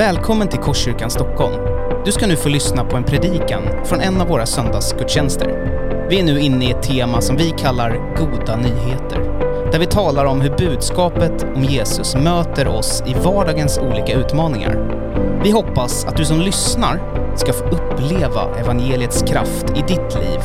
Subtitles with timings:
[0.00, 1.54] Välkommen till Korskyrkan Stockholm.
[2.04, 5.48] Du ska nu få lyssna på en predikan från en av våra söndagsgudstjänster.
[6.10, 9.18] Vi är nu inne i ett tema som vi kallar Goda nyheter.
[9.72, 15.00] Där vi talar om hur budskapet om Jesus möter oss i vardagens olika utmaningar.
[15.44, 17.00] Vi hoppas att du som lyssnar
[17.36, 20.40] ska få uppleva evangeliets kraft i ditt liv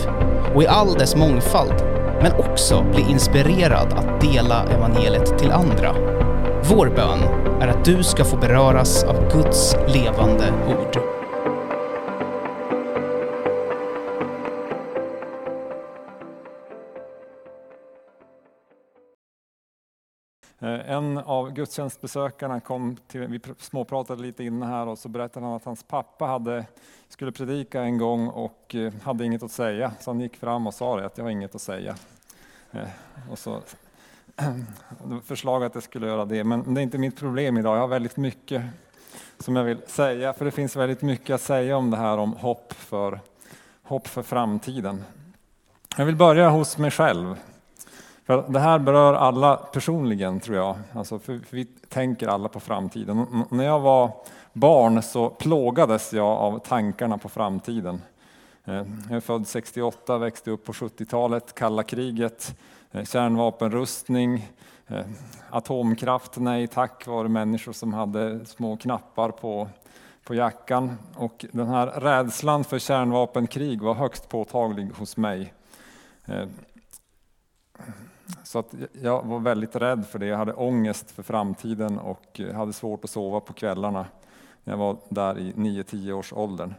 [0.55, 1.83] och i all dess mångfald,
[2.21, 5.95] men också bli inspirerad att dela evangeliet till andra.
[6.69, 10.97] Vår bön är att du ska få beröras av Guds levande ord.
[20.59, 25.55] Eh, en av gudstjänstbesökarna kom till, vi småpratade lite innan här och så berättade han
[25.55, 26.65] att hans pappa hade,
[27.07, 29.91] skulle predika en gång och eh, hade inget att säga.
[29.99, 31.95] Så han gick fram och sa det, att jag har inget att säga.
[32.71, 32.87] Eh,
[33.31, 33.61] och så
[35.25, 37.75] förslag att jag skulle göra det, men det är inte mitt problem idag.
[37.75, 38.63] Jag har väldigt mycket
[39.39, 42.33] som jag vill säga, för det finns väldigt mycket att säga om det här om
[42.33, 43.19] hopp för,
[43.83, 45.03] hopp för framtiden.
[45.97, 47.35] Jag vill börja hos mig själv.
[48.25, 50.77] För det här berör alla personligen tror jag.
[50.93, 53.19] Alltså för, för vi tänker alla på framtiden.
[53.33, 54.11] N- när jag var
[54.53, 58.01] barn så plågades jag av tankarna på framtiden.
[58.65, 58.73] Eh,
[59.09, 62.55] jag är född 68, växte upp på 70-talet, kalla kriget,
[62.95, 64.51] Eh, kärnvapenrustning,
[64.87, 65.05] eh,
[65.49, 69.69] atomkraft, nej tack var det människor som hade små knappar på,
[70.23, 70.97] på jackan.
[71.15, 75.53] Och den här rädslan för kärnvapenkrig var högst påtaglig hos mig.
[76.25, 76.47] Eh,
[78.43, 80.25] så att jag var väldigt rädd för det.
[80.25, 84.05] Jag hade ångest för framtiden och hade svårt att sova på kvällarna
[84.63, 86.73] när jag var där i 9-10 års åldern.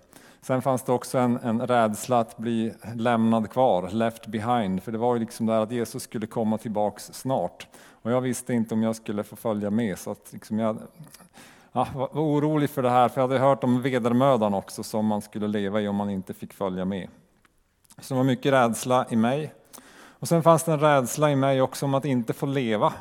[0.46, 4.98] Sen fanns det också en, en rädsla att bli lämnad kvar, left behind, för det
[4.98, 7.66] var ju liksom där att Jesus skulle komma tillbaks snart.
[8.02, 10.78] Och jag visste inte om jag skulle få följa med, så att liksom jag
[11.72, 15.22] ja, var orolig för det här, för jag hade hört om vedermödan också som man
[15.22, 17.08] skulle leva i om man inte fick följa med.
[17.98, 19.52] Så det var mycket rädsla i mig.
[20.18, 22.92] Och sen fanns det en rädsla i mig också om att inte få leva.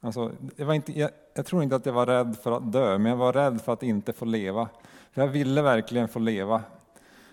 [0.00, 2.98] Alltså, det var inte, jag, jag tror inte att jag var rädd för att dö,
[2.98, 4.68] men jag var rädd för att inte få leva.
[5.14, 6.62] För jag ville verkligen få leva.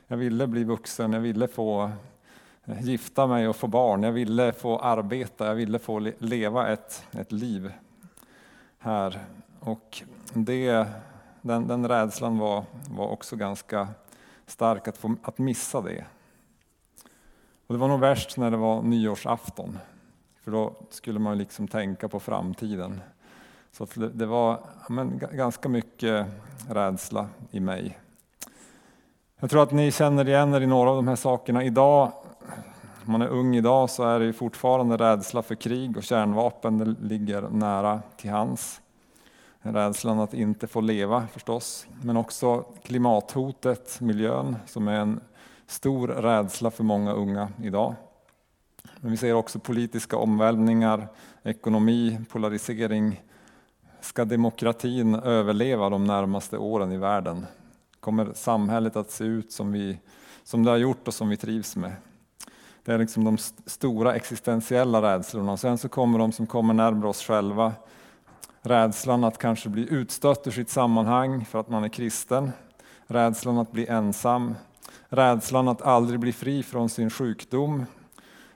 [0.07, 1.91] Jag ville bli vuxen, jag ville få
[2.65, 7.05] eh, gifta mig och få barn, jag ville få arbeta, jag ville få leva ett,
[7.11, 7.73] ett liv
[8.79, 9.19] här.
[9.59, 10.01] Och
[10.33, 10.85] det,
[11.41, 13.87] den, den rädslan var, var också ganska
[14.45, 16.05] stark att, få, att missa det.
[17.67, 19.77] Och det var nog värst när det var nyårsafton.
[20.43, 23.01] För då skulle man liksom tänka på framtiden.
[23.71, 24.59] Så det, var
[24.89, 26.27] men, ganska mycket
[26.69, 27.97] rädsla i mig.
[29.39, 31.63] Jag tror att ni känner igen er i några av de här sakerna.
[31.63, 32.11] Idag,
[33.05, 36.77] om man är ung idag så är det ju fortfarande rädsla för krig och kärnvapen.
[36.77, 38.81] Det ligger nära till hands.
[39.61, 41.87] Rädslan att inte få leva förstås.
[42.01, 45.21] Men också klimathotet, miljön, som är en
[45.67, 47.95] stor rädsla för många unga idag.
[48.97, 51.07] Men vi ser också politiska omvälvningar,
[51.43, 53.21] ekonomi, polarisering.
[54.01, 57.45] Ska demokratin överleva de närmaste åren i världen?
[57.99, 59.99] Kommer samhället att se ut som, vi,
[60.43, 61.91] som det har gjort och som vi trivs med?
[62.83, 65.57] Det är liksom de stora existentiella rädslorna.
[65.57, 67.73] Sen så kommer de som kommer närmare oss själva.
[68.61, 72.51] Rädslan att kanske bli utstött ur sitt sammanhang för att man är kristen.
[73.07, 74.55] Rädslan att bli ensam.
[75.09, 77.85] Rädslan att aldrig bli fri från sin sjukdom.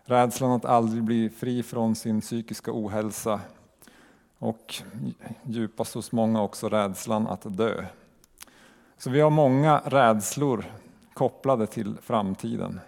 [0.03, 3.39] Rädslan att aldrig bli fri från sin psykiska ohälsa.
[4.39, 4.75] Och
[5.43, 7.85] djupast hos många också rädslan att dö.
[8.97, 10.65] Så vi har många rädslor
[11.13, 12.79] kopplade till framtiden.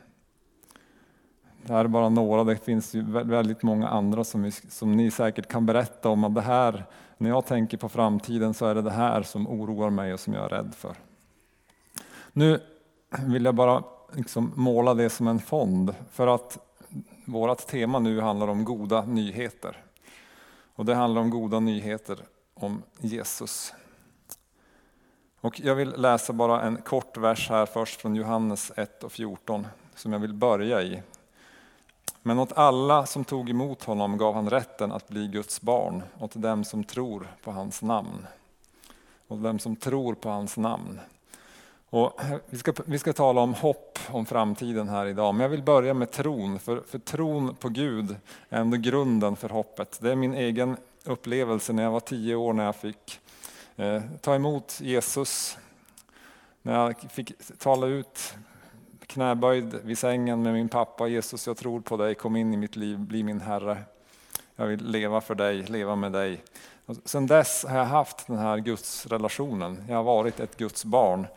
[1.63, 5.11] Det här är bara några, det finns ju väldigt många andra som, vi, som ni
[5.11, 6.85] säkert kan berätta om att det här,
[7.17, 10.33] när jag tänker på framtiden så är det det här som oroar mig och som
[10.33, 10.95] jag är rädd för.
[12.33, 12.59] Nu
[13.25, 13.83] vill jag bara
[14.13, 16.59] liksom måla det som en fond för att
[17.25, 19.86] vårt tema nu handlar om goda nyheter.
[20.77, 22.19] Och det handlar om goda nyheter
[22.53, 23.73] om Jesus.
[25.41, 29.67] Och jag vill läsa bara en kort vers här först från Johannes 1 och 14
[29.95, 31.01] som jag vill börja i.
[32.21, 36.41] Men åt alla som tog emot honom gav han rätten att bli Guds barn, åt
[36.41, 38.27] dem som tror på hans namn.
[39.27, 40.99] Åt dem som tror på hans namn.
[41.89, 45.63] Och vi, ska, vi ska tala om hopp om framtiden här idag, men jag vill
[45.63, 48.15] börja med tron, för, för tron på Gud
[48.49, 49.99] är ändå grunden för hoppet.
[50.01, 53.19] Det är min egen upplevelse när jag var tio år när jag fick
[53.75, 55.57] eh, ta emot Jesus.
[56.61, 58.35] När jag fick tala ut
[59.07, 61.07] knäböjd vid sängen med min pappa.
[61.07, 63.77] Jesus, jag tror på dig, kom in i mitt liv, bli min Herre.
[64.55, 66.43] Jag vill leva för dig, leva med dig.
[67.05, 69.83] Sedan dess har jag haft den här gudsrelationen.
[69.89, 71.27] Jag har varit ett Guds barn.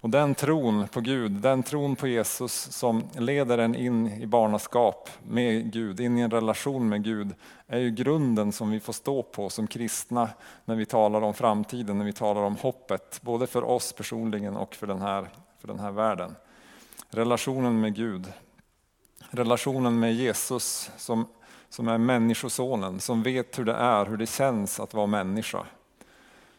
[0.00, 5.10] Och den tron på Gud, den tron på Jesus som leder en in i barnaskap
[5.22, 7.34] med Gud, in i en relation med Gud,
[7.66, 10.28] är ju grunden som vi får stå på som kristna
[10.64, 14.74] när vi talar om framtiden, när vi talar om hoppet, både för oss personligen och
[14.74, 15.28] för den här,
[15.60, 16.34] för den här världen.
[17.10, 18.32] Relationen med Gud,
[19.30, 21.26] relationen med Jesus som,
[21.68, 25.66] som är människosonen, som vet hur det är, hur det känns att vara människa.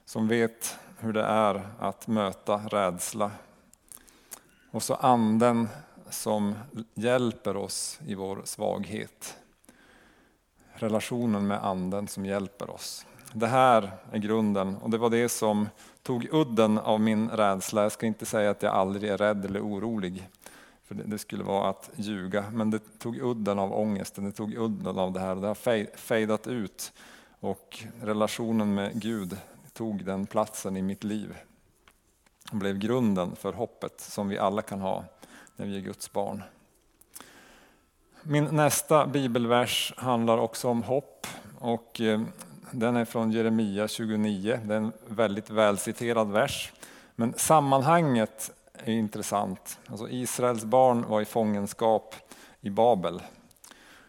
[0.05, 3.31] Som vet hur det är att möta rädsla.
[4.71, 5.67] Och så anden
[6.09, 6.55] som
[6.93, 9.37] hjälper oss i vår svaghet.
[10.73, 13.05] Relationen med anden som hjälper oss.
[13.33, 15.69] Det här är grunden och det var det som
[16.03, 17.81] tog udden av min rädsla.
[17.81, 20.29] Jag ska inte säga att jag aldrig är rädd eller orolig.
[20.83, 22.45] För det skulle vara att ljuga.
[22.53, 25.35] Men det tog udden av ångesten, det tog udden av det här.
[25.35, 26.93] Det har fejdat ut.
[27.39, 29.37] Och relationen med Gud
[29.79, 31.37] tog den platsen i mitt liv.
[32.49, 35.03] Han blev grunden för hoppet som vi alla kan ha
[35.55, 36.43] när vi är Guds barn.
[38.21, 41.27] Min nästa bibelvers handlar också om hopp.
[41.59, 42.21] Och eh,
[42.71, 44.59] den är från Jeremia 29.
[44.65, 46.73] Det är en väldigt välciterad vers.
[47.15, 49.79] Men sammanhanget är intressant.
[49.85, 52.15] Alltså Israels barn var i fångenskap
[52.61, 53.21] i Babel.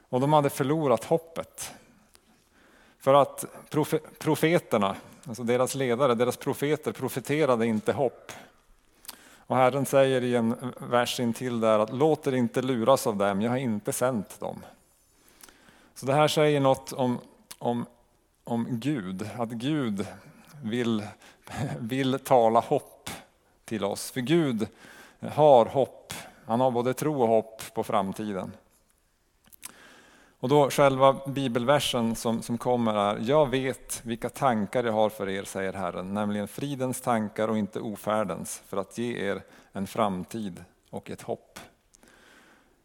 [0.08, 1.72] Och de hade förlorat hoppet.
[2.99, 3.44] För att
[4.19, 4.96] profeterna,
[5.31, 8.32] alltså deras ledare, deras profeter profeterade inte hopp.
[9.37, 13.43] Och Herren säger i en vers intill där att låt er inte luras av dem,
[13.43, 14.62] jag har inte sänt dem.
[15.94, 17.19] Så det här säger något om,
[17.59, 17.87] om,
[18.44, 20.06] om Gud, att Gud
[20.62, 21.06] vill,
[21.79, 23.11] vill tala hopp
[23.65, 24.11] till oss.
[24.11, 24.69] För Gud
[25.32, 26.15] har hopp,
[26.47, 28.53] han har både tro och hopp på framtiden.
[30.41, 35.29] Och då själva bibelversen som, som kommer är, jag vet vilka tankar jag har för
[35.29, 39.43] er, säger Herren, nämligen fridens tankar och inte ofärdens, för att ge er
[39.73, 41.59] en framtid och ett hopp.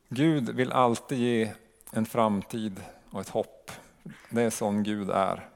[0.09, 1.51] Gud vill alltid ge
[1.91, 3.71] en framtid och ett hopp.
[4.29, 5.49] Det är sån Gud är.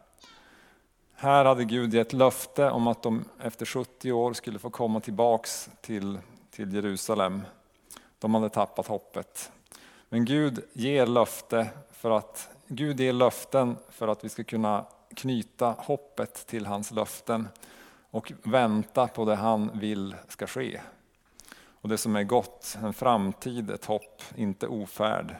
[1.13, 5.69] Här hade Gud gett löfte om att de efter 70 år skulle få komma tillbaks
[5.81, 6.19] till,
[6.51, 7.41] till Jerusalem.
[8.19, 9.51] De hade tappat hoppet.
[10.09, 14.85] Men Gud ger löfte för att Gud ger löften för att vi ska kunna
[15.15, 17.47] knyta hoppet till hans löften
[18.11, 20.79] och vänta på det han vill ska ske.
[21.81, 25.35] Och det som är gott, en framtid, ett hopp, inte ofärd.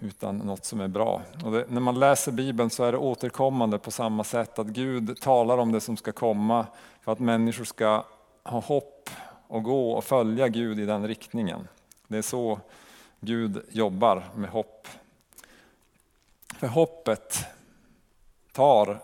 [0.00, 1.22] Utan något som är bra.
[1.44, 5.20] Och det, när man läser Bibeln så är det återkommande på samma sätt att Gud
[5.20, 6.66] talar om det som ska komma
[7.00, 8.04] för att människor ska
[8.42, 9.10] ha hopp
[9.48, 11.68] och gå och följa Gud i den riktningen.
[12.08, 12.60] Det är så
[13.20, 14.88] Gud jobbar med hopp.
[16.54, 17.46] För hoppet
[18.52, 19.00] tar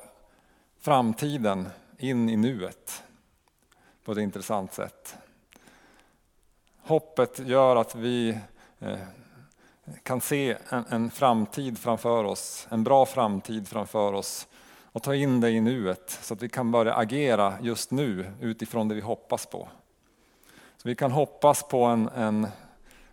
[0.80, 1.68] framtiden
[1.98, 3.02] in i nuet
[4.04, 5.16] på ett intressant sätt.
[6.82, 8.38] Hoppet gör att vi
[8.80, 8.98] eh,
[10.02, 14.48] kan se en, framtid framför oss, en bra framtid framför oss
[14.92, 18.88] och ta in det i nuet så att vi kan börja agera just nu utifrån
[18.88, 19.68] det vi hoppas på.
[20.76, 22.46] Så vi kan hoppas på en, en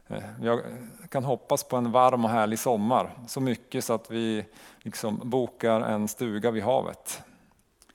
[0.09, 0.61] Eh, jag
[1.09, 4.45] kan hoppas på en varm och härlig sommar, så mycket så att vi
[4.79, 7.21] liksom bokar en stuga vid havet.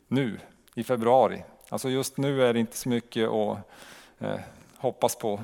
[0.09, 0.41] Nu,
[0.75, 1.45] i februari.
[1.69, 3.59] Alltså just nu är det inte så mycket att
[4.19, 4.41] eh,
[4.77, 5.41] hoppas på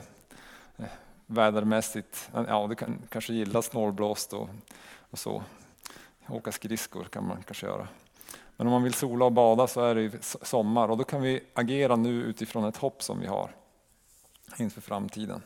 [0.76, 0.84] eh,
[1.26, 2.30] vädermässigt.
[2.48, 4.48] Ja, det kan kanske gillas snålblåst och,
[5.10, 5.42] och så.
[6.28, 7.88] Åka skridskor kan man kanske göra.
[8.56, 11.40] Men om man vill sola och bada så är det sommar och då kan vi
[11.54, 13.50] agera nu utifrån ett hopp som vi har
[14.56, 15.42] inför framtiden.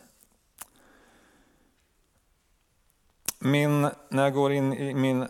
[3.46, 5.28] Min, när jag går in i min eh,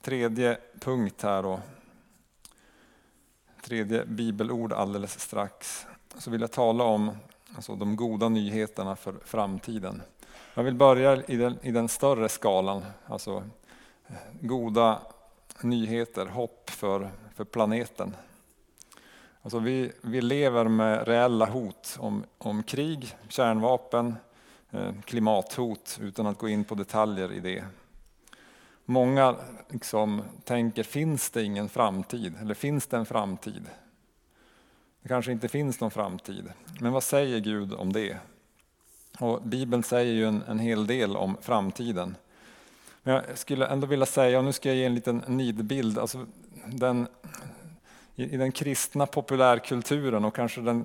[0.00, 1.60] tredje punkt här då,
[3.62, 5.86] tredje bibelord alldeles strax,
[6.18, 7.10] så vill jag tala om
[7.54, 10.02] alltså, de goda nyheterna för framtiden.
[10.54, 13.44] Jag vill börja i den, i den större skalan, alltså
[14.06, 15.02] eh, goda
[15.60, 18.16] nyheter, hopp för, för planeten.
[19.42, 24.16] Alltså vi, vi lever med reella hot om, om krig, kärnvapen,
[24.72, 27.64] Eh, klimathot utan att gå in på detaljer i det.
[28.84, 29.36] Många
[29.68, 32.34] liksom tänker, finns det ingen framtid?
[32.40, 33.62] Eller finns det en framtid?
[35.02, 36.52] Det kanske inte finns någon framtid.
[36.80, 38.18] Men vad säger Gud om det?
[39.18, 42.16] Och Bibeln säger ju en, en hel del om framtiden.
[43.02, 46.26] Men jag skulle ändå vilja säga, och nu ska jag ge en liten nidbild, alltså
[46.66, 47.06] den,
[48.16, 50.84] i, i den kristna populärkulturen och kanske den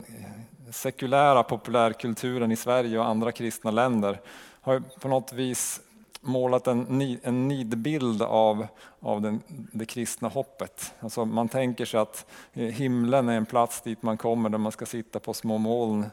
[0.71, 4.19] sekulära populärkulturen i Sverige och andra kristna länder
[4.61, 5.81] har på något vis
[6.21, 8.67] målat en, en nidbild av,
[8.99, 10.93] av den, det kristna hoppet.
[10.99, 14.85] Alltså man tänker sig att himlen är en plats dit man kommer där man ska
[14.85, 16.05] sitta på små moln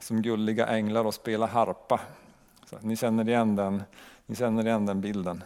[0.00, 2.00] som gulliga änglar och spela harpa.
[2.70, 3.82] Så, ni, känner igen den,
[4.26, 5.42] ni känner igen den bilden.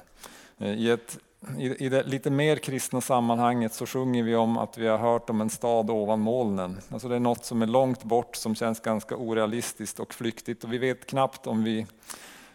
[0.59, 1.19] Eh, I, ett,
[1.59, 5.31] i, I det lite mer kristna sammanhanget så sjunger vi om att vi har hört
[5.31, 6.81] om en stad ovan molnen.
[6.89, 10.73] Alltså det är något som är långt bort som känns ganska orealistiskt och flyktigt och
[10.73, 11.87] vi vet knappt om vi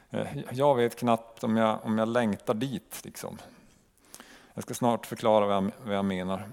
[0.09, 3.01] eh, jag vet knappt om jag, om jag längtar dit.
[3.03, 3.37] Liksom.
[4.53, 6.49] Jag ska snart förklara vad jag, vad jag menar.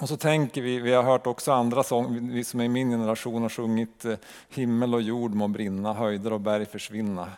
[0.00, 2.90] Och så tänker vi, vi har hört också andra sånger, vi som är i min
[2.90, 4.16] generation har sjungit eh,
[4.48, 7.28] Himmel och jord må brinna, höjder och berg försvinna.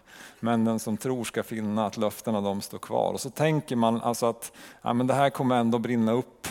[0.41, 3.13] Men den som tror ska finna att löftena de står kvar.
[3.13, 6.49] Och så tänker man alltså att ja, men det här kommer ändå brinna upp.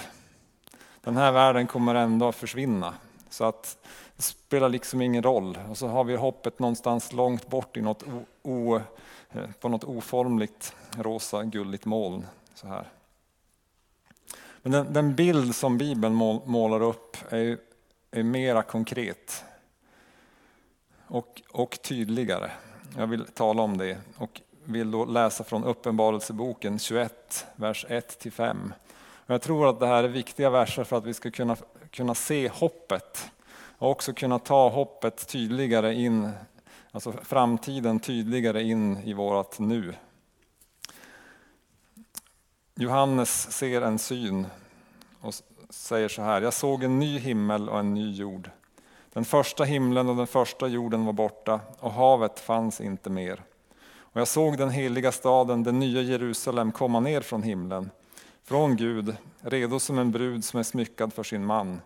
[1.01, 2.93] Den här världen kommer ändå försvinna.
[3.29, 3.77] Så att
[4.15, 5.59] det spelar liksom ingen roll.
[5.69, 8.75] Och så har vi hoppet någonstans långt bort i något o, o,
[9.31, 12.25] eh, på något oformligt rosa gulligt moln.
[12.53, 12.87] Så här.
[14.61, 16.13] Men den, den bild som Bibeln
[16.45, 17.57] målar upp är,
[18.11, 19.43] är mera konkret
[21.07, 22.51] och, och tydligare.
[22.97, 28.71] Jag vill tala om det och vill då läsa från Uppenbarelseboken 21, vers 1-5.
[29.25, 31.55] Jag tror att det här är viktiga verser för att vi ska kunna,
[31.91, 33.31] kunna se hoppet
[33.77, 36.29] och också kunna ta hoppet tydligare in,
[36.91, 39.93] alltså framtiden tydligare in i vårt nu.
[42.79, 44.47] Johannes ser en syn
[45.21, 45.33] och
[45.69, 48.49] säger så här, jag såg en ny himmel och en ny jord.
[49.13, 53.43] Den första himlen och den första jorden var borta och havet fanns inte mer.
[53.99, 57.89] Och jag såg den heliga staden, den nya Jerusalem, komma ner från himlen,
[58.43, 61.81] från Gud, redo som en brud som är smyckad för sin man.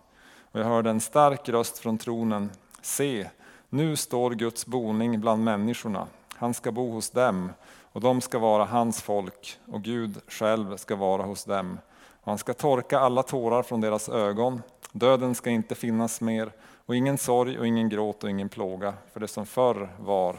[0.52, 2.50] Och jag hörde en stark röst från tronen.
[2.82, 3.30] Se,
[3.68, 6.06] nu står Guds boning bland människorna.
[6.34, 7.52] Han ska bo hos dem
[7.92, 11.78] och de ska vara hans folk och Gud själv ska vara hos dem.
[12.20, 14.62] Och han ska torka alla tårar från deras ögon.
[14.92, 16.52] Döden ska inte finnas mer
[16.86, 20.36] och ingen sorg och ingen gråt och ingen plåga, för det som förr var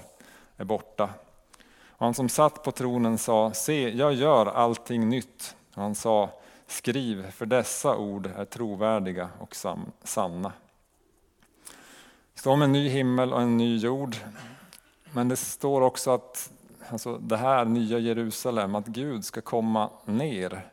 [0.57, 1.09] är borta.
[1.89, 5.55] Och han som satt på tronen sa, se, jag gör allting nytt.
[5.75, 6.29] Och han sa,
[6.67, 9.55] Skriv, för dessa ord är trovärdiga och
[10.03, 10.51] sanna.
[12.33, 14.15] Det står om en ny himmel och en ny jord.
[15.11, 16.52] Men det står också att
[16.89, 20.69] alltså det här nya Jerusalem, att Gud ska komma ner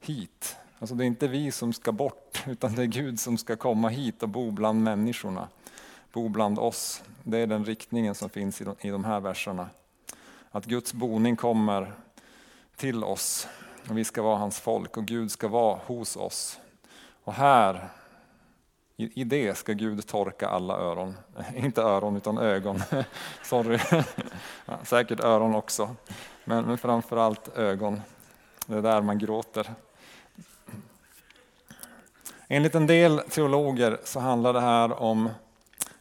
[0.00, 0.56] hit.
[0.78, 3.88] Alltså det är inte vi som ska bort, utan det är Gud som ska komma
[3.88, 5.48] hit och bo bland människorna.
[6.12, 7.02] Bo bland oss.
[7.22, 9.68] Det är den riktningen som finns i de här verserna.
[10.50, 11.92] Att Guds boning kommer
[12.76, 13.48] till oss
[13.88, 16.60] och vi ska vara hans folk och Gud ska vara hos oss.
[17.24, 17.88] Och här,
[19.00, 21.14] i, det ska Gud torka alla öron.
[21.56, 22.82] Inte öron utan ögon.
[23.44, 23.78] Sorry.
[24.66, 25.96] Ja, säkert öron också.
[26.44, 28.00] Men, men framförallt ögon.
[28.66, 29.74] Det är där man gråter.
[32.48, 35.30] Enligt en del teologer så handlar det här om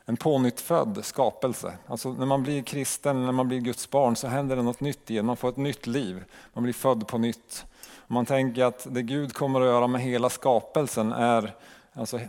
[0.06, 1.78] en pånyttfödd skapelse.
[1.88, 5.10] Alltså när man blir kristen, när man blir Guds barn så händer det något nytt
[5.10, 5.26] igen.
[5.26, 6.24] Man får ett nytt liv.
[6.54, 7.66] Man blir född på nytt.
[8.08, 11.56] Man tänker att det Gud kommer att göra med hela skapelsen är
[11.98, 12.20] Alltså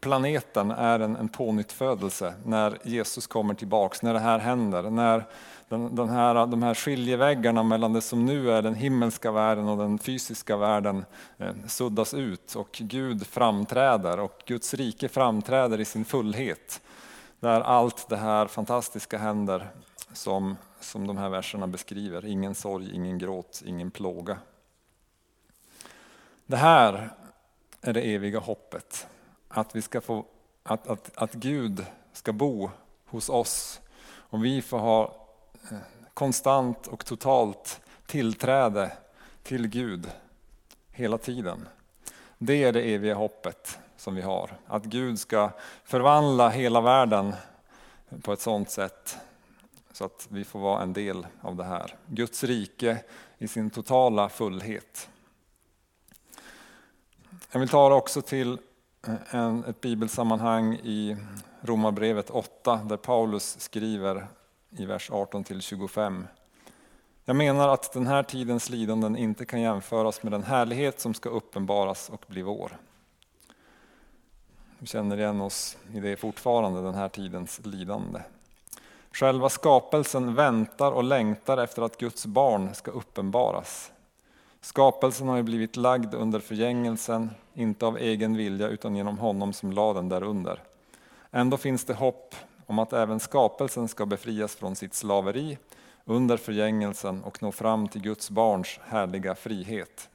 [0.00, 4.82] planeten är en, en pånyttfödelse när Jesus kommer tillbaks, när det här händer.
[4.82, 5.24] När
[5.68, 9.78] den, den här, de här skiljeväggarna mellan det som nu är den himmelska världen och
[9.78, 11.04] den fysiska världen
[11.38, 16.80] eh, suddas ut och Gud framträder och Guds rike framträder i sin fullhet.
[17.40, 19.70] Där allt det här fantastiska händer
[20.12, 22.26] som, som de här verserna beskriver.
[22.26, 24.38] Ingen sorg, ingen gråt, ingen plåga.
[26.46, 27.10] Det här
[27.80, 29.06] är det eviga hoppet.
[29.58, 30.24] Att, vi ska få,
[30.62, 32.70] att, att, att Gud ska bo
[33.06, 35.26] hos oss och vi får ha
[35.70, 35.78] eh,
[36.14, 38.92] konstant och totalt tillträde
[39.42, 40.10] till Gud
[40.90, 41.68] hela tiden.
[42.38, 44.50] Det är det eviga hoppet som vi har.
[44.66, 45.50] Att Gud ska
[45.84, 47.34] förvandla hela världen
[48.22, 49.18] på ett sådant sätt
[49.92, 51.96] så att vi får vara en del av det här.
[52.06, 53.04] Guds rike
[53.38, 55.08] i sin totala fullhet.
[57.52, 58.58] Jag vill ta det också till
[59.30, 61.16] en, ett bibelsammanhang i
[61.60, 64.26] Romarbrevet 8 där Paulus skriver
[64.70, 66.26] i vers 18 till 25.
[67.24, 71.28] Jag menar att den här tidens lidanden inte kan jämföras med den härlighet som ska
[71.28, 72.76] uppenbaras och bli vår.
[74.78, 78.20] Vi känner igen oss i det fortfarande, den här tidens lidande.
[79.12, 83.92] Själva skapelsen väntar och längtar efter att Guds barn ska uppenbaras.
[84.68, 89.72] Skapelsen har ju blivit lagd under förgängelsen, inte av egen vilja utan genom honom som
[89.72, 90.62] lade den därunder.
[91.30, 92.34] Ändå finns det hopp
[92.66, 95.58] om att även skapelsen ska befrias från sitt slaveri
[96.04, 100.08] under förgängelsen och nå fram till Guds barns härliga frihet.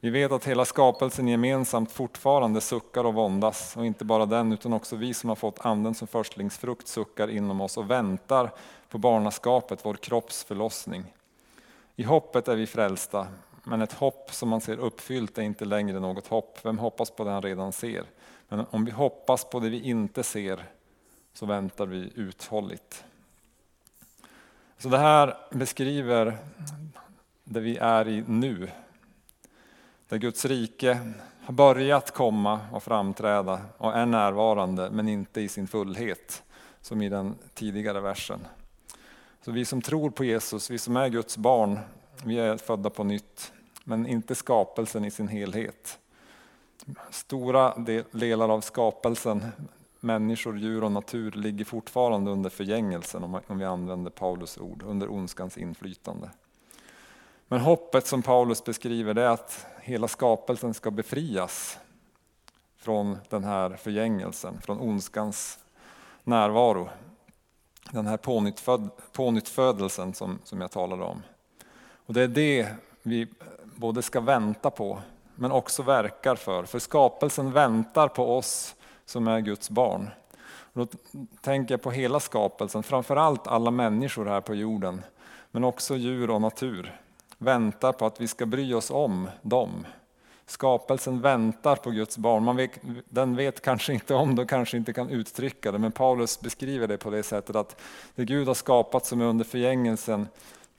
[0.00, 4.72] Vi vet att hela skapelsen gemensamt fortfarande suckar och våndas och inte bara den utan
[4.72, 8.50] också vi som har fått anden som förstlingsfrukt suckar inom oss och väntar
[8.88, 11.04] på barnaskapet, vår kropps förlossning.
[11.96, 13.26] I hoppet är vi frälsta,
[13.64, 16.58] men ett hopp som man ser uppfyllt är inte längre något hopp.
[16.62, 18.04] Vem hoppas på det han redan ser?
[18.48, 20.64] Men om vi hoppas på det vi inte ser
[21.32, 23.04] så väntar vi uthålligt.
[24.78, 26.38] Så det här beskriver
[27.44, 28.70] det vi är i nu.
[30.08, 35.68] Där Guds rike har börjat komma och framträda och är närvarande men inte i sin
[35.68, 36.42] fullhet
[36.80, 38.40] som i den tidigare versen.
[39.44, 41.78] Så vi som tror på Jesus, vi som är Guds barn,
[42.24, 43.52] vi är födda på nytt
[43.84, 45.98] men inte skapelsen i sin helhet.
[47.10, 47.74] Stora
[48.10, 49.46] delar av skapelsen,
[50.00, 55.58] människor, djur och natur ligger fortfarande under förgängelsen om vi använder Paulus ord, under ondskans
[55.58, 56.30] inflytande.
[57.48, 61.78] Men hoppet som Paulus beskriver det är att hela skapelsen ska befrias
[62.76, 65.58] från den här förgängelsen, från ondskans
[66.24, 66.88] närvaro.
[67.90, 71.22] Den här pånyttföd, pånyttfödelsen som, som jag talade om.
[72.10, 72.66] Och det är det
[73.02, 73.26] vi
[73.76, 74.98] både ska vänta på
[75.34, 76.64] men också verkar för.
[76.64, 78.74] För skapelsen väntar på oss
[79.04, 80.10] som är Guds barn.
[80.72, 80.86] då
[81.40, 85.02] tänker jag på hela skapelsen, framförallt alla människor här på jorden,
[85.50, 87.00] men också djur och natur.
[87.38, 89.86] Väntar på att vi ska bry oss om dem.
[90.46, 92.44] Skapelsen väntar på Guds barn.
[92.44, 92.70] Man vet,
[93.08, 96.88] den vet kanske inte om det och kanske inte kan uttrycka det, men Paulus beskriver
[96.88, 97.80] det på det sättet att
[98.14, 100.28] det Gud har skapat som är under förgängelsen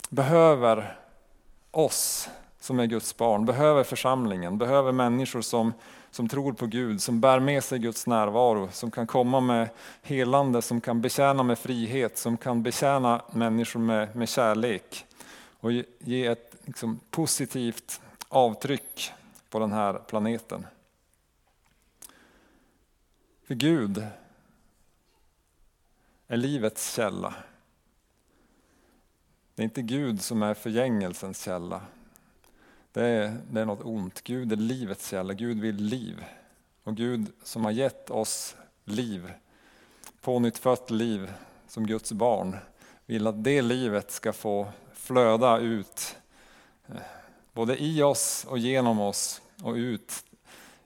[0.08, 1.01] behöver
[1.72, 2.28] oss
[2.60, 5.72] som är Guds barn, behöver församlingen, behöver människor som,
[6.10, 9.68] som tror på Gud, som bär med sig Guds närvaro, som kan komma med
[10.02, 15.06] helande, som kan betjäna med frihet, som kan betjäna människor med, med kärlek
[15.60, 19.12] och ge, ett liksom, positivt avtryck
[19.50, 20.66] på den här planeten.
[23.46, 24.06] För Gud
[26.28, 27.34] är livets källa.
[29.54, 31.80] Det är inte Gud som är förgängelsens källa.
[32.92, 34.24] Det är, det är något ont.
[34.24, 35.34] Gud är livets källa.
[35.34, 36.24] Gud vill liv.
[36.84, 39.32] Och Gud som har gett oss liv,
[40.20, 41.32] pånyttfött liv
[41.68, 42.56] som Guds barn,
[43.06, 46.16] vill att det livet ska få flöda ut
[46.86, 46.94] eh,
[47.52, 50.24] både i oss och genom oss och ut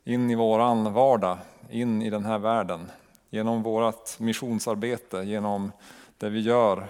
[0.04, 1.38] in i våran vardag,
[1.70, 2.90] in i den här världen.
[3.30, 5.72] Genom vårt missionsarbete, genom
[6.18, 6.88] det vi gör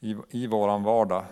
[0.00, 1.24] i, i våran vardag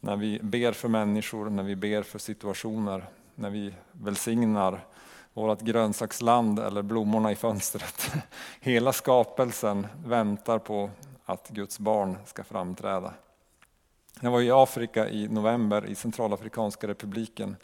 [0.00, 4.84] när vi ber för människor, när vi ber för situationer, när vi välsignar
[5.32, 8.12] vårt grönsaksland eller blommorna i fönstret.
[8.60, 10.90] Hela skapelsen väntar på
[11.24, 13.14] att Guds barn ska framträda.
[14.20, 17.56] Jag var i Afrika i november i Centralafrikanska republiken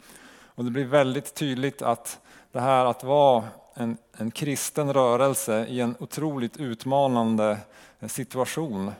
[0.55, 2.19] och det blir väldigt tydligt att
[2.51, 7.57] det här att vara en, en kristen rörelse i en otroligt utmanande
[8.07, 8.91] situation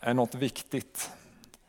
[0.00, 1.10] är något viktigt.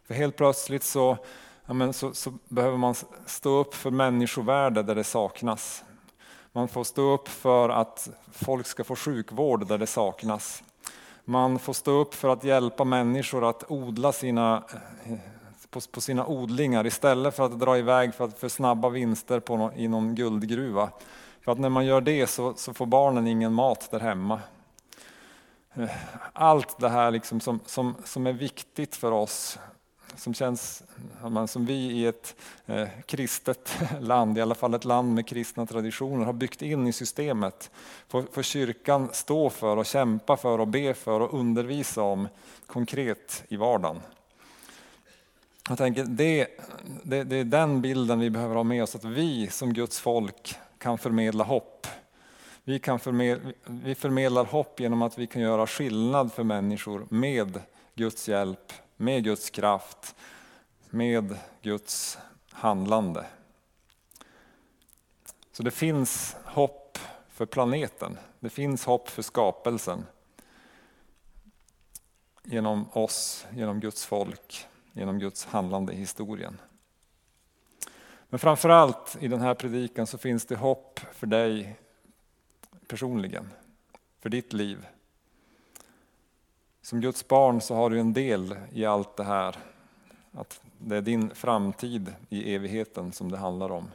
[0.08, 1.17] För helt plötsligt så,
[1.65, 5.84] ja men så, så, behöver man stå upp för människovärde där det saknas.
[6.51, 10.63] Man får stå upp för att folk ska få sjukvård där det saknas.
[11.25, 14.63] Man får stå upp för att hjälpa människor att odla sina,
[15.69, 19.71] på, på sina odlingar istället för att dra iväg för, för snabba vinster på no,
[19.75, 20.89] i någon guldgruva.
[21.41, 24.39] För att när man gör det så, så får barnen ingen mat där hemma.
[25.73, 25.89] Eh,
[26.34, 29.60] allt det här liksom som, som, som är viktigt för oss
[30.15, 30.84] som känns
[31.47, 36.25] som vi i ett eh, kristet land, i alla fall ett land med kristna traditioner,
[36.25, 37.71] har byggt in i systemet.
[38.07, 42.27] Får, får kyrkan stå för och kämpa för och be för och undervisa om
[42.65, 44.01] konkret i vardagen.
[45.69, 46.47] Jag tänker, det,
[47.03, 50.55] det, det är den bilden vi behöver ha med oss, att vi som Guds folk
[50.77, 51.88] kan förmedla hopp.
[52.71, 57.62] Vi, kan förmedla, vi förmedlar hopp genom att vi kan göra skillnad för människor med
[57.95, 60.15] Guds hjälp med Guds kraft,
[60.89, 62.17] med Guds
[62.49, 63.25] handlande.
[65.51, 66.97] Så det finns hopp
[67.29, 70.05] för planeten, det finns hopp för skapelsen.
[72.43, 76.57] Genom oss, genom Guds folk, genom Guds handlande i historien.
[78.29, 81.77] Men framförallt i den här predikan så finns det hopp för dig
[82.91, 83.49] personligen,
[84.19, 84.88] för ditt liv.
[86.82, 89.56] Som Guds barn så har du en del i allt det här.
[90.32, 93.91] Att det är din framtid i evigheten som det handlar om.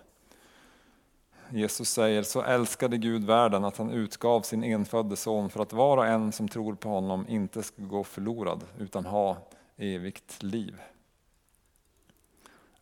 [1.50, 5.96] Jesus säger, så älskade Gud världen att han utgav sin enfödde son för att var
[5.96, 9.36] och en som tror på honom inte ska gå förlorad utan ha
[9.76, 10.80] evigt liv.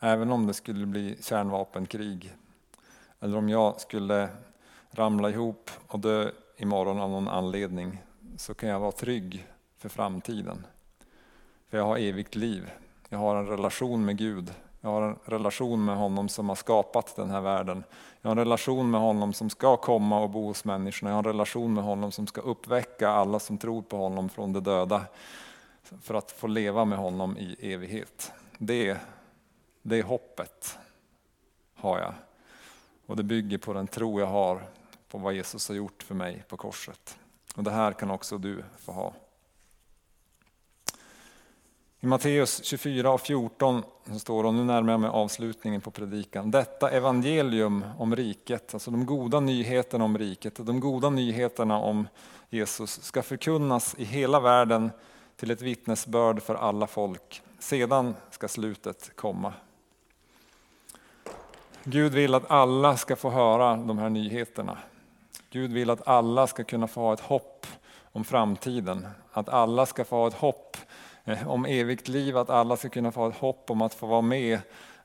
[0.00, 2.34] Även om det skulle bli kärnvapenkrig
[3.20, 4.28] eller om jag skulle
[4.94, 8.02] ramla ihop och dö imorgon av någon anledning
[8.36, 9.46] så kan jag vara trygg
[9.78, 10.66] för framtiden.
[11.70, 12.70] För jag har evigt liv.
[13.08, 14.54] Jag har en relation med Gud.
[14.80, 17.84] Jag har en relation med honom som har skapat den här världen.
[18.20, 21.10] Jag har en relation med honom som ska komma och bo hos människorna.
[21.10, 24.52] Jag har en relation med honom som ska uppväcka alla som tror på honom från
[24.52, 25.06] de döda
[26.00, 28.32] för att få leva med honom i evighet.
[28.58, 28.96] Det,
[29.82, 30.78] det hoppet
[31.74, 32.14] har jag.
[33.06, 34.62] Och det bygger på den tro jag har
[35.14, 37.18] på vad Jesus har gjort för mig på korset.
[37.56, 39.14] Och det här kan också du få ha.
[42.00, 45.90] I Matteus 24 och 14 så står det, och nu närmar jag mig avslutningen på
[45.90, 46.50] predikan.
[46.50, 52.08] Detta evangelium om riket, alltså de goda nyheterna om riket, de goda nyheterna om
[52.50, 54.90] Jesus ska förkunnas i hela världen
[55.36, 57.42] till ett vittnesbörd för alla folk.
[57.58, 59.52] Sedan ska slutet komma.
[61.84, 64.78] Gud vill att alla ska få höra de här nyheterna.
[65.54, 67.66] Gud vill att alla ska kunna få ha ett hopp
[68.12, 69.06] om framtiden.
[69.32, 70.76] Att alla ska få ha ett hopp
[71.24, 74.06] eh, om evigt liv, att alla ska kunna få ha ett hopp om att få
[74.06, 74.52] vara med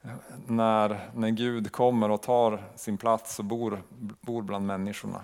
[0.02, 0.10] eh,
[0.48, 3.84] när, när Gud kommer och tar sin plats och bor,
[4.22, 5.22] bor bland människorna.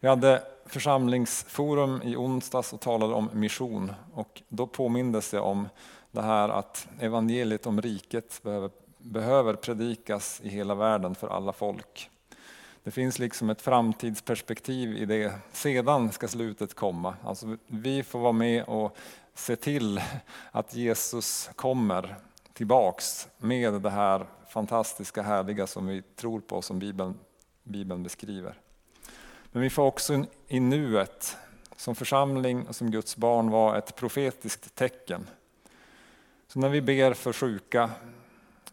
[0.00, 5.68] Vi hade församlingsforum i onsdags och talade om mission och då påmindes jag om
[6.10, 12.08] det här att evangeliet om riket behöver, behöver predikas i hela världen för alla folk.
[12.84, 15.32] Det finns liksom ett framtidsperspektiv i det.
[15.52, 17.16] Sedan ska slutet komma.
[17.24, 18.96] Alltså vi får vara med och
[19.34, 20.00] se till
[20.50, 22.16] att Jesus kommer
[22.52, 27.18] tillbaks med det här fantastiska, härliga som vi tror på, som Bibeln,
[27.62, 28.54] Bibeln beskriver.
[29.52, 31.36] Men vi får också i nuet,
[31.76, 35.26] som församling och som Guds barn, vara ett profetiskt tecken.
[36.46, 37.90] Så när vi ber för sjuka,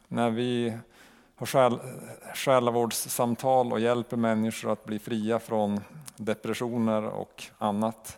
[0.08, 0.78] när vi
[1.40, 1.80] har själ,
[2.34, 5.82] själavårdssamtal och hjälper människor att bli fria från
[6.18, 8.18] depressioner och annat.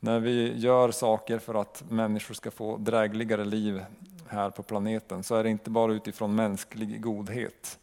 [0.00, 3.84] När vi gör saker för att människor ska få drägligare liv
[4.28, 7.78] här på planeten så är det inte bara utifrån mänsklig godhet.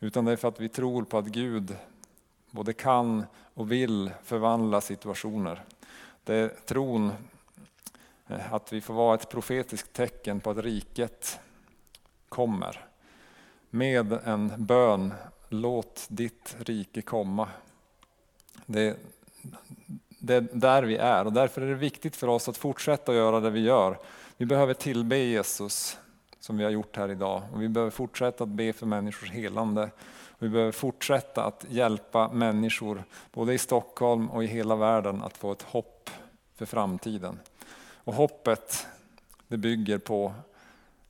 [0.00, 1.76] Utan det är för att vi tror på att Gud
[2.50, 5.64] både kan och vill förvandla situationer.
[6.24, 7.12] Det är tron
[8.26, 11.40] eh, att vi får vara ett profetiskt tecken på att riket
[12.28, 12.86] kommer
[13.76, 15.14] med en bön,
[15.48, 17.48] låt ditt rike komma.
[18.66, 18.96] Det,
[20.18, 23.40] det är där vi är och därför är det viktigt för oss att fortsätta göra
[23.40, 23.98] det vi gör.
[24.36, 25.98] Vi behöver tillbe Jesus
[26.40, 29.90] som vi har gjort här idag och vi behöver fortsätta att be för människors helande.
[30.38, 35.52] Vi behöver fortsätta att hjälpa människor både i Stockholm och i hela världen att få
[35.52, 36.10] ett hopp
[36.54, 37.38] för framtiden.
[38.04, 38.86] Och hoppet
[39.48, 40.34] det bygger på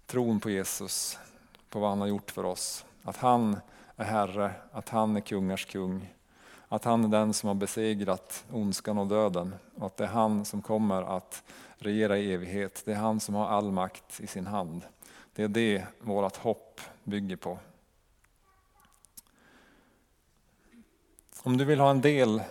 [0.06, 1.18] tron på Jesus,
[1.70, 2.84] på vad han har gjort för oss.
[3.02, 3.60] Att han
[3.96, 6.14] är Herre, att han är kungars kung.
[6.68, 10.44] Att han är den som har besegrat ondskan och döden och att det är han
[10.44, 11.42] som kommer att
[11.78, 12.82] regera i evighet.
[12.84, 14.82] Det är han som har all makt i sin hand.
[15.34, 17.58] Det är det vårt hopp bygger på.
[21.42, 22.42] Om du vill ha en del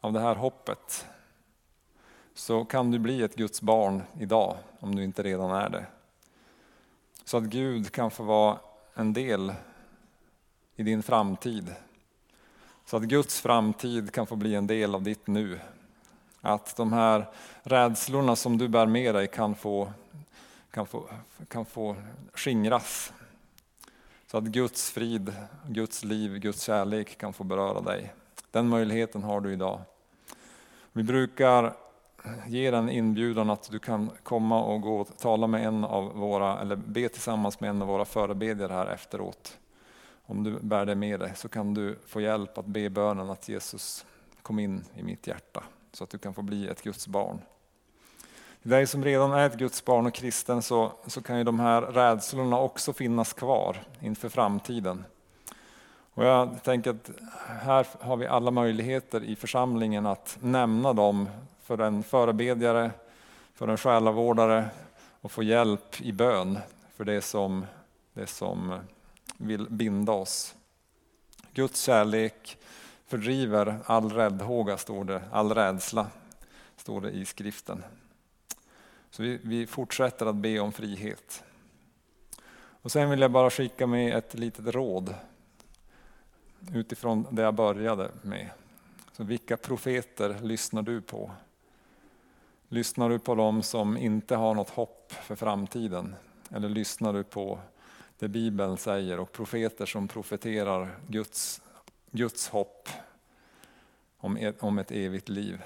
[0.00, 1.06] av det här hoppet
[2.34, 5.86] så kan du bli ett Guds barn idag om du inte redan är det.
[7.24, 8.58] Så att Gud kan få vara
[8.94, 9.54] en del
[10.76, 11.74] i din framtid.
[12.84, 15.60] Så att Guds framtid kan få bli en del av ditt nu.
[16.40, 17.26] Att de här
[17.62, 19.92] rädslorna som du bär med dig kan få,
[20.70, 21.08] kan få,
[21.48, 21.96] kan få
[22.34, 23.12] skingras.
[24.26, 25.32] Så att Guds frid,
[25.68, 28.14] Guds liv, Guds kärlek kan få beröra dig.
[28.50, 29.80] Den möjligheten har du idag.
[30.92, 31.74] Vi brukar
[32.46, 36.60] ger en inbjudan att du kan komma och gå och tala med en av våra,
[36.60, 39.58] eller be tillsammans med en av våra förebedjare här efteråt.
[40.26, 43.48] Om du bär det med dig så kan du få hjälp att be bönen att
[43.48, 44.06] Jesus
[44.42, 47.38] kom in i mitt hjärta så att du kan få bli ett Guds barn.
[48.62, 51.60] Till dig som redan är ett Guds barn och kristen så, så kan ju de
[51.60, 55.04] här rädslorna också finnas kvar inför framtiden.
[56.14, 57.10] Och jag tänker att
[57.62, 61.28] här har vi alla möjligheter i församlingen att nämna dem
[61.64, 62.90] för en förebedjare,
[63.54, 64.68] för en själavårdare
[65.20, 66.58] och få hjälp i bön
[66.94, 67.66] för det som,
[68.12, 68.78] det som
[69.36, 70.54] vill binda oss.
[71.52, 72.58] Guds kärlek
[73.06, 76.06] fördriver all räddhåga, står det, all rädsla,
[76.76, 77.84] står det i skriften.
[79.10, 81.44] Så vi, vi fortsätter att be om frihet.
[82.56, 85.14] Och sen vill jag bara skicka med ett litet råd.
[86.74, 88.50] utifrån det jag började med.
[89.12, 91.30] Så vilka profeter lyssnar du på?
[92.74, 96.14] Lyssnar du på dem som inte har något hopp för framtiden?
[96.50, 97.58] Eller lyssnar du på
[98.18, 101.62] det Bibeln säger och profeter som profeterar Guds,
[102.10, 102.88] Guds hopp
[104.18, 105.62] om e, om ett evigt liv?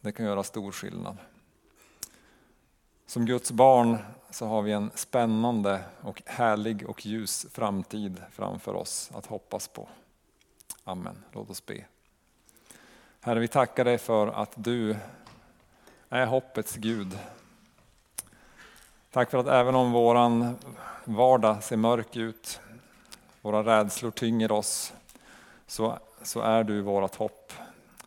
[0.00, 1.16] Det kan göra stor skillnad.
[3.06, 3.98] Som Guds barn
[4.30, 9.88] så har vi en spännande och härlig och ljus framtid framför oss att hoppas på.
[10.84, 11.24] Amen.
[11.32, 11.84] Låt oss be.
[13.20, 14.96] Herre, vi tackar dig för att du
[16.10, 17.18] är hoppets Gud.
[19.10, 20.56] Tack för att även om våran
[21.04, 22.60] vardag ser mörk ut,
[23.40, 24.92] våra rädslor tynger oss,
[25.66, 27.52] så, så är du vårt hopp.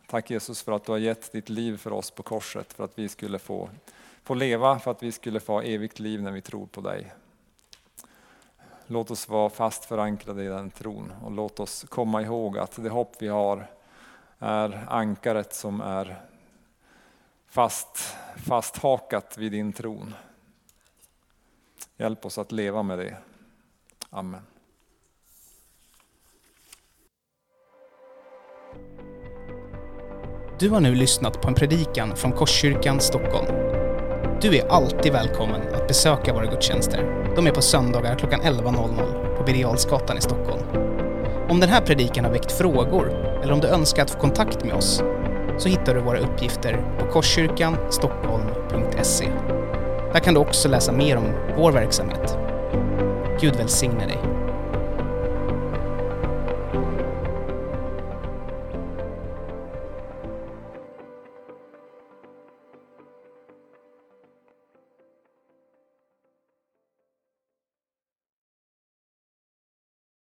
[0.08, 3.00] Tack Jesus för att du har gett ditt liv för oss på korset för att
[3.00, 3.70] vi skulle få,
[4.24, 7.14] få leva, för att vi skulle få evigt liv när vi tror på dig.
[8.88, 12.90] Låt oss vara fast förankrade i den tron och låt oss komma ihåg att det
[12.90, 13.68] hopp vi har
[14.40, 16.22] är ankaret som är
[17.52, 20.14] fast, fasthakat vid din tron.
[21.98, 23.18] Hjälp oss att leva med det.
[24.10, 24.42] Amen.
[30.60, 33.48] Du har nu lyssnat på en predikan från Korskyrkan Stockholm.
[34.42, 37.34] Du är alltid välkommen att besöka våra gudstjänster.
[37.36, 40.64] De är på söndagar klockan 11.00 på Birger i Stockholm.
[41.50, 43.10] Om den här predikan har väckt frågor
[43.44, 45.04] eller om du önskar att få kontakt med oss
[45.62, 49.28] så hittar du våra uppgifter på korskyrkanstockholm.se.
[50.14, 51.24] Där kan du också läsa mer om
[51.58, 52.38] vår verksamhet.
[53.42, 54.41] Gud välsigne dig.